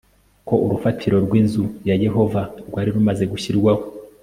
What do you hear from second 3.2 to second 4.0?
gushyirwaho